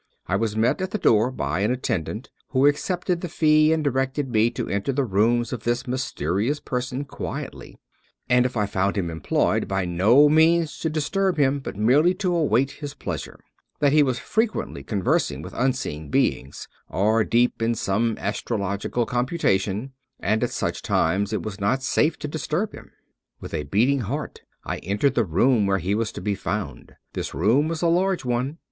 [0.25, 4.31] I was met at the door by an attendant, who accepted the fee and directed
[4.31, 7.77] me to enter the rooms of this mys terious person quietly;
[8.27, 12.35] and if I found him employed, by no means to disturb him, but merely to
[12.35, 13.41] await his pleasure;
[13.79, 20.43] that he was frequently conversing with unseen beings, or deep in some astrological computation, and
[20.43, 22.89] at such times it was not safe to disturb him.
[23.39, 26.93] With a beating heart I entered the room where he was to be fotmd.
[27.13, 28.57] This room was a large one.